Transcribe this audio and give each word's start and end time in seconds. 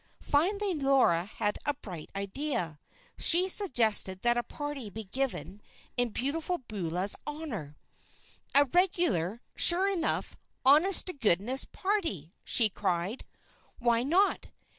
Finally 0.19 0.73
Laura 0.73 1.25
had 1.25 1.59
a 1.63 1.75
bright 1.75 2.09
idea. 2.15 2.79
She 3.19 3.47
suggested 3.47 4.23
that 4.23 4.35
a 4.35 4.41
party 4.41 4.89
be 4.89 5.03
given 5.03 5.61
in 5.95 6.09
Beautiful 6.09 6.57
Beulah's 6.57 7.15
honor. 7.27 7.77
"A 8.55 8.65
regular, 8.65 9.41
sure 9.55 9.87
enough, 9.87 10.35
honest 10.65 11.05
to 11.05 11.13
goodness 11.13 11.65
party!" 11.65 12.33
she 12.43 12.67
cried. 12.67 13.25
"Why 13.77 14.01
not? 14.01 14.47